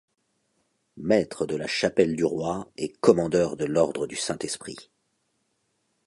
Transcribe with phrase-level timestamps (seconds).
[0.97, 4.89] Maître de la Chapelle du Roi et Commandeur de l'Ordre du Saint-Esprit.